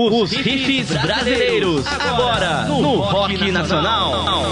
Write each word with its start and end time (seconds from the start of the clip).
Os 0.00 0.30
riffs 0.30 0.90
brasileiros, 0.90 1.84
agora 1.88 2.66
no 2.66 3.00
Rock 3.00 3.50
Nacional. 3.50 4.44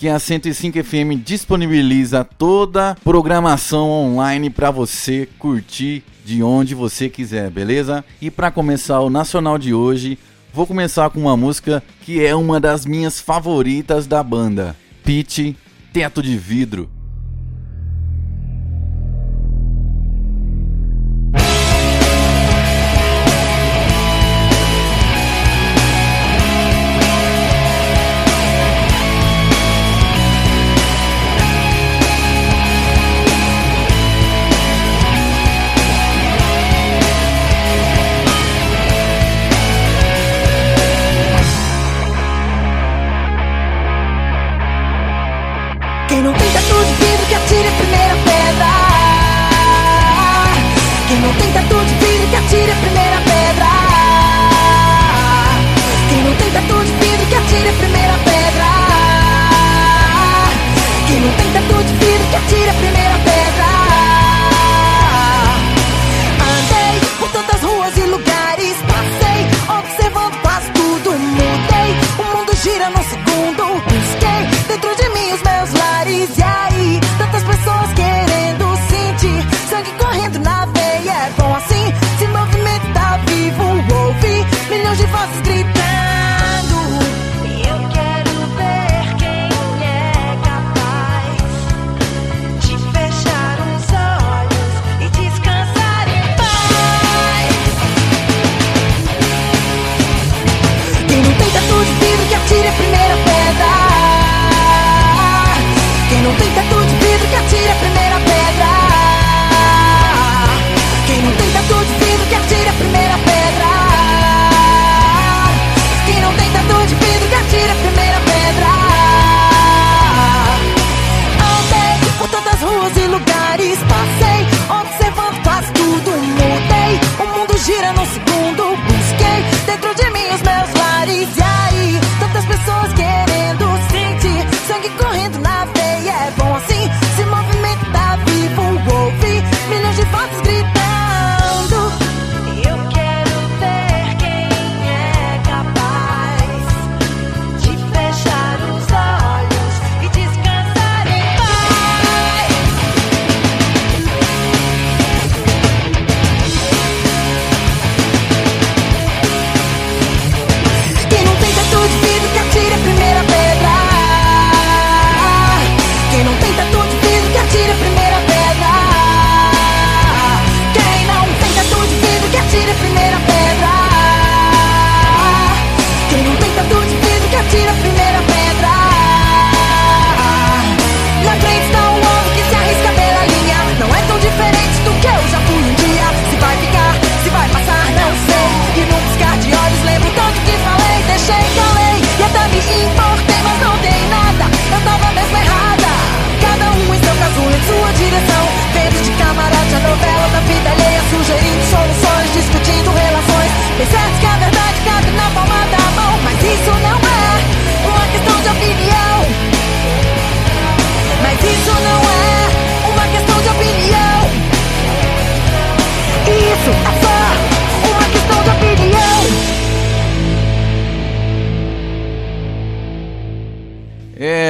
que 0.00 0.08
a 0.08 0.18
105 0.18 0.82
FM 0.82 1.22
disponibiliza 1.22 2.24
toda 2.24 2.96
programação 3.04 3.90
online 3.90 4.48
para 4.48 4.70
você 4.70 5.28
curtir 5.38 6.02
de 6.24 6.42
onde 6.42 6.74
você 6.74 7.10
quiser, 7.10 7.50
beleza? 7.50 8.02
E 8.18 8.30
para 8.30 8.50
começar 8.50 9.00
o 9.00 9.10
nacional 9.10 9.58
de 9.58 9.74
hoje, 9.74 10.18
vou 10.54 10.66
começar 10.66 11.10
com 11.10 11.20
uma 11.20 11.36
música 11.36 11.82
que 12.00 12.24
é 12.24 12.34
uma 12.34 12.58
das 12.58 12.86
minhas 12.86 13.20
favoritas 13.20 14.06
da 14.06 14.22
banda, 14.22 14.74
Pitch 15.04 15.54
Teto 15.92 16.22
de 16.22 16.34
Vidro. 16.34 16.88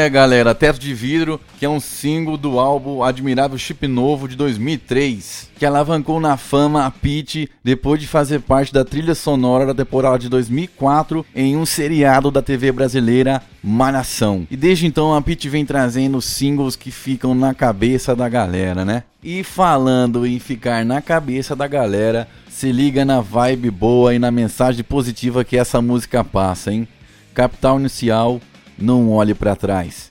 Galera, 0.09 0.55
Teto 0.55 0.79
de 0.79 0.95
Vidro, 0.95 1.41
que 1.59 1.65
é 1.65 1.69
um 1.69 1.81
single 1.81 2.37
do 2.37 2.59
álbum 2.59 3.03
Admirável 3.03 3.59
Chip 3.59 3.87
Novo 3.87 4.29
de 4.29 4.37
2003, 4.37 5.51
que 5.57 5.67
alavancou 5.67 6.21
na 6.21 6.37
fama 6.37 6.87
a 6.87 6.91
Pete 6.91 7.51
depois 7.63 8.01
de 8.01 8.07
fazer 8.07 8.41
parte 8.41 8.73
da 8.73 8.85
trilha 8.85 9.15
sonora 9.15 9.67
da 9.67 9.75
temporada 9.75 10.19
de 10.19 10.29
2004 10.29 11.27
em 11.35 11.57
um 11.57 11.67
seriado 11.67 12.31
da 12.31 12.41
TV 12.41 12.73
brasileira 12.73 13.43
Malhação. 13.63 14.47
E 14.51 14.57
desde 14.57 14.87
então 14.87 15.15
a 15.15 15.21
Pete 15.21 15.49
vem 15.49 15.67
trazendo 15.67 16.21
singles 16.23 16.77
que 16.77 16.91
ficam 16.91 17.35
na 17.35 17.53
cabeça 17.53 18.15
da 18.15 18.29
galera, 18.29 18.85
né? 18.85 19.03
E 19.23 19.45
falando 19.45 20.27
em 20.27 20.39
ficar 20.39 20.85
na 20.85 21.03
cabeça 21.03 21.55
da 21.55 21.67
galera, 21.67 22.27
se 22.49 22.73
liga 22.73 23.05
na 23.05 23.21
vibe 23.21 23.71
boa 23.71 24.15
e 24.15 24.19
na 24.19 24.31
mensagem 24.31 24.85
positiva 24.85 25.45
que 25.45 25.57
essa 25.57 25.83
música 25.83 26.23
passa, 26.23 26.73
hein? 26.73 26.87
Capital 27.35 27.79
Inicial, 27.79 28.41
não 28.81 29.11
olhe 29.11 29.35
para 29.35 29.55
trás. 29.55 30.10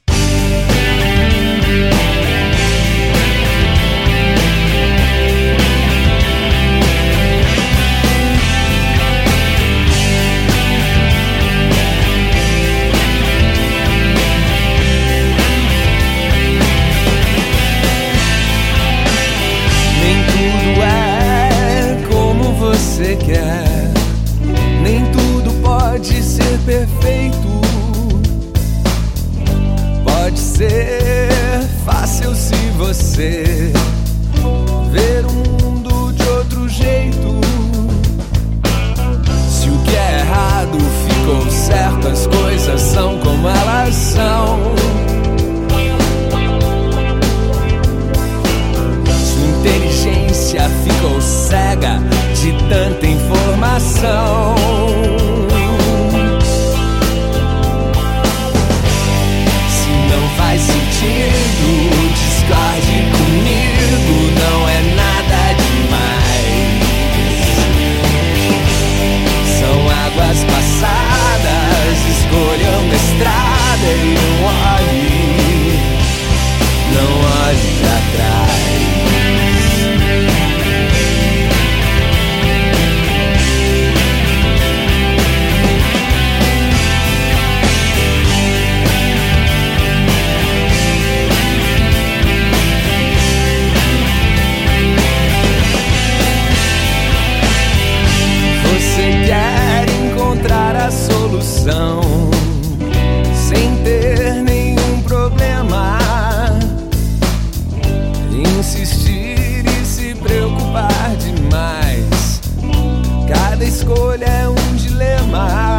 Escolha 113.70 114.26
é 114.26 114.50
um 114.50 114.76
dilema. 114.76 115.78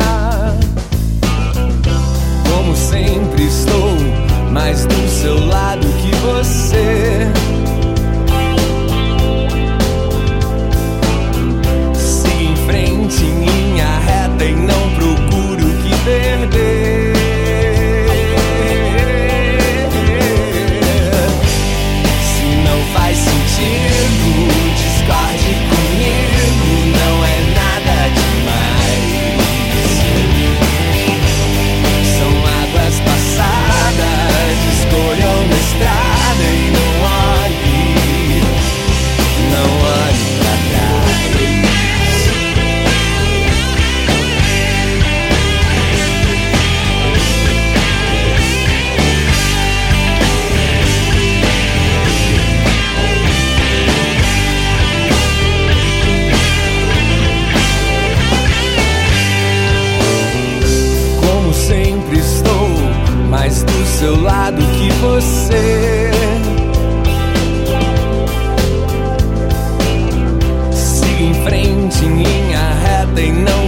Como 2.49 2.77
sempre 2.77 3.47
estou 3.47 3.91
mais 4.53 4.87
do 4.87 5.09
seu 5.09 5.45
lado 5.47 5.87
que 6.01 6.15
você. 6.17 7.40
they 73.21 73.31
know 73.33 73.60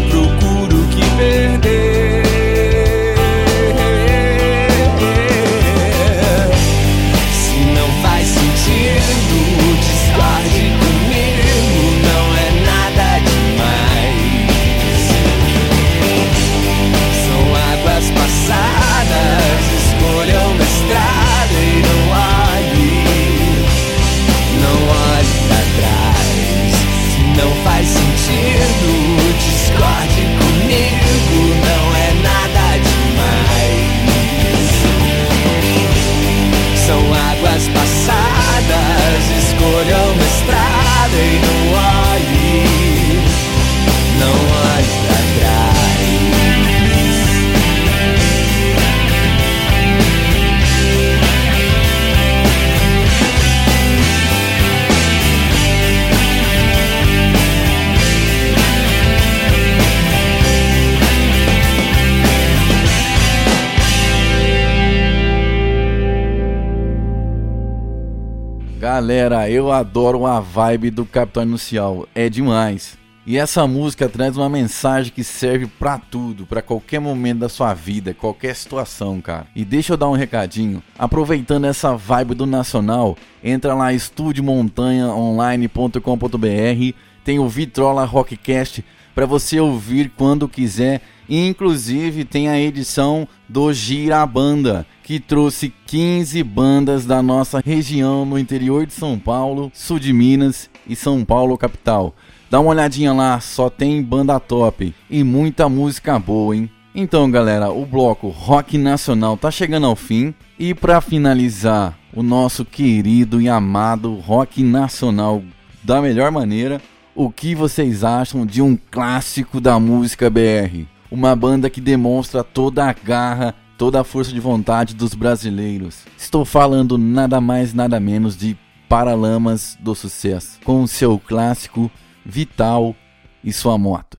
Galera, 68.94 69.49
eu 69.49 69.72
adoro 69.72 70.26
a 70.26 70.38
vibe 70.38 70.90
do 70.90 71.06
Capitão 71.06 71.44
Inicial, 71.44 72.06
é 72.14 72.28
demais. 72.28 72.99
E 73.26 73.38
essa 73.38 73.66
música 73.66 74.06
traz 74.06 74.37
uma 74.37 74.50
mensagem 74.50 75.11
que 75.11 75.25
serve 75.25 75.66
pra 75.66 75.96
tudo, 75.96 76.44
pra 76.44 76.61
qualquer 76.61 77.00
momento 77.00 77.38
da 77.38 77.49
sua 77.49 77.72
vida, 77.72 78.12
qualquer 78.12 78.54
situação, 78.54 79.18
cara. 79.18 79.46
E 79.56 79.64
deixa 79.64 79.94
eu 79.94 79.96
dar 79.96 80.11
um 80.11 80.14
recadinho. 80.14 80.82
Aproveitando 80.99 81.64
essa 81.64 81.96
vibe 81.96 82.34
do 82.34 82.44
Nacional, 82.44 83.16
entra 83.42 83.72
lá 83.72 83.94
estudiomontanhaonline.com.br, 83.94 86.94
tem 87.25 87.38
o 87.38 87.49
Vitrola 87.49 88.04
Rockcast 88.04 88.84
para 89.14 89.25
você 89.25 89.58
ouvir 89.58 90.12
quando 90.14 90.46
quiser. 90.46 91.00
Inclusive 91.26 92.26
tem 92.26 92.50
a 92.50 92.61
edição 92.61 93.26
do 93.49 93.72
Gira 93.72 94.26
Banda, 94.26 94.87
que 95.12 95.21
trouxe 95.21 95.71
15 95.88 96.42
bandas 96.42 97.04
da 97.04 97.21
nossa 97.21 97.61
região 97.62 98.25
no 98.25 98.38
interior 98.38 98.87
de 98.87 98.95
São 98.95 99.19
Paulo, 99.19 99.71
sul 99.75 99.99
de 99.99 100.11
Minas 100.11 100.71
e 100.88 100.97
São 100.97 101.23
Paulo 101.23 101.59
capital. 101.59 102.14
Dá 102.50 102.59
uma 102.59 102.71
olhadinha 102.71 103.12
lá, 103.12 103.38
só 103.38 103.69
tem 103.69 104.02
banda 104.02 104.40
top 104.40 104.95
e 105.11 105.23
muita 105.23 105.69
música 105.69 106.19
boa, 106.19 106.57
hein? 106.57 106.71
Então, 106.95 107.31
galera, 107.31 107.71
o 107.71 107.85
bloco 107.85 108.28
Rock 108.28 108.78
Nacional 108.78 109.37
tá 109.37 109.50
chegando 109.50 109.87
ao 109.87 109.95
fim 109.95 110.33
e 110.59 110.73
para 110.73 110.99
finalizar 111.02 111.95
o 112.11 112.23
nosso 112.23 112.64
querido 112.64 113.38
e 113.38 113.50
amado 113.50 114.14
Rock 114.14 114.62
Nacional 114.62 115.42
da 115.83 116.00
melhor 116.00 116.31
maneira, 116.31 116.81
o 117.14 117.31
que 117.31 117.54
vocês 117.54 118.02
acham 118.02 118.47
de 118.47 118.62
um 118.62 118.78
clássico 118.90 119.61
da 119.61 119.78
música 119.78 120.31
BR? 120.31 120.87
Uma 121.11 121.37
banda 121.37 121.69
que 121.69 121.83
demonstra 121.83 122.42
toda 122.42 122.88
a 122.88 122.95
garra, 122.95 123.54
toda 123.83 124.01
a 124.01 124.05
força 124.05 124.31
de 124.31 124.39
vontade 124.39 124.95
dos 124.95 125.12
brasileiros. 125.12 126.05
Estou 126.17 126.45
falando 126.45 126.97
nada 126.97 127.41
mais 127.41 127.75
nada 127.75 127.99
menos 127.99 128.37
de 128.37 128.57
Paralamas 128.89 129.77
do 129.81 129.93
Sucesso, 129.93 130.61
com 130.65 130.87
seu 130.87 131.19
clássico 131.19 131.91
Vital 132.25 132.95
e 133.43 133.53
sua 133.53 133.77
moto. 133.77 134.17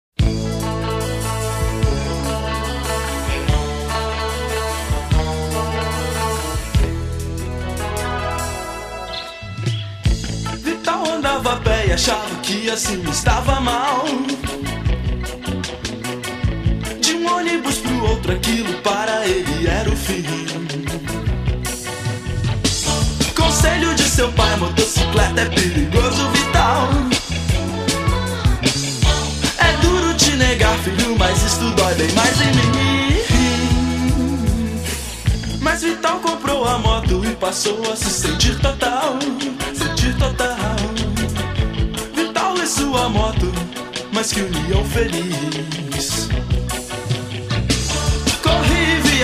Vital 10.58 11.08
andava 11.10 11.56
pé 11.62 11.88
e 11.88 11.94
achava 11.94 12.36
que 12.42 12.70
assim 12.70 13.02
estava 13.10 13.62
mal. 13.62 14.04
Aquilo 18.34 18.74
para 18.82 19.28
ele 19.28 19.68
era 19.68 19.90
o 19.90 19.96
fim. 19.96 20.24
Conselho 23.36 23.94
de 23.96 24.04
seu 24.04 24.32
pai: 24.34 24.56
motocicleta 24.58 25.42
é 25.42 25.46
perigoso, 25.46 26.30
vital. 26.32 26.90
É 29.58 29.72
duro 29.82 30.14
te 30.16 30.32
negar, 30.36 30.78
filho, 30.80 31.16
mas 31.18 31.42
isso 31.44 31.70
dói 31.76 31.94
bem 31.96 32.12
mais 32.14 32.42
em 32.42 32.48
mim. 32.48 32.74
Mas 35.62 35.82
Vital 35.82 36.20
comprou 36.20 36.66
a 36.66 36.78
moto 36.78 37.24
e 37.26 37.36
passou 37.36 37.82
a 37.92 37.96
se 37.96 38.10
sentir 38.10 38.60
total, 38.60 39.18
sentir 39.74 40.14
total. 40.18 40.76
Vital 42.14 42.56
e 42.58 42.68
sua 42.68 43.10
moto, 43.10 43.52
mas 44.12 44.32
que 44.32 44.42
união 44.42 44.84
feliz. 44.86 46.30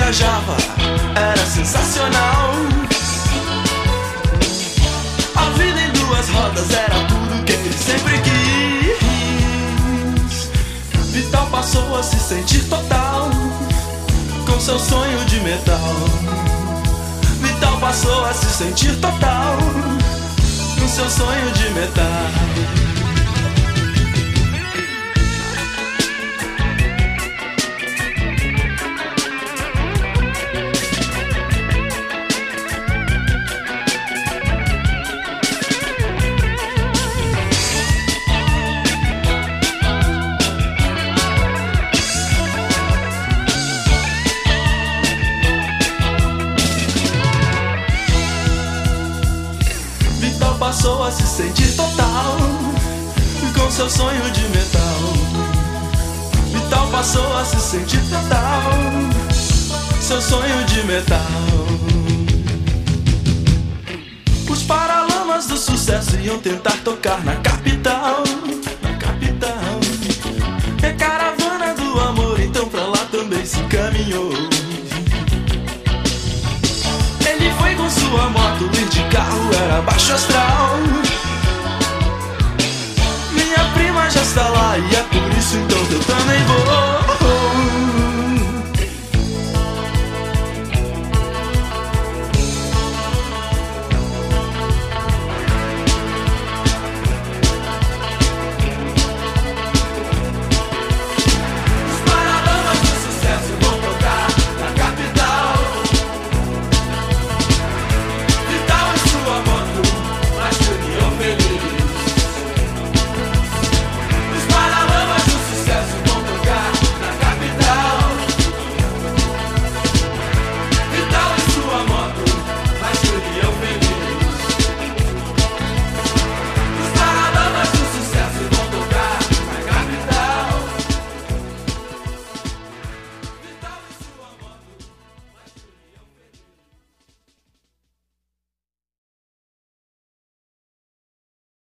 Viajava, 0.09 0.57
era 1.15 1.45
sensacional. 1.45 2.49
A 5.35 5.45
vida 5.51 5.79
em 5.79 5.91
duas 5.91 6.27
rodas 6.29 6.71
era 6.71 6.95
tudo 7.05 7.43
que 7.45 7.51
ele 7.51 7.71
sempre 7.71 8.17
quis. 8.23 8.97
Vital 11.11 11.45
passou 11.51 11.95
a 11.95 12.01
se 12.01 12.19
sentir 12.19 12.63
total 12.63 13.29
com 14.47 14.59
seu 14.59 14.79
sonho 14.79 15.23
de 15.25 15.41
metal. 15.41 15.93
Vital 17.39 17.77
passou 17.77 18.25
a 18.25 18.33
se 18.33 18.47
sentir 18.47 18.95
total 18.95 19.59
com 20.79 20.87
seu 20.87 21.07
sonho 21.07 21.51
de 21.51 21.69
metal. 21.69 22.88
Se 51.11 51.25
sentir 51.25 51.75
total 51.75 52.37
com 53.57 53.71
seu 53.71 53.89
sonho 53.89 54.29
de 54.31 54.41
metal. 54.49 54.99
Vital 56.53 56.87
passou 56.87 57.37
a 57.37 57.45
se 57.45 57.59
sentir 57.59 58.01
total, 58.09 58.63
seu 60.01 60.21
sonho 60.21 60.63
de 60.65 60.83
metal. 60.83 61.19
Os 64.49 64.63
paralamas 64.63 65.47
do 65.47 65.57
sucesso 65.57 66.15
iam 66.19 66.37
tentar 66.39 66.77
tocar 66.83 67.23
na 67.23 67.35
capital, 67.37 67.48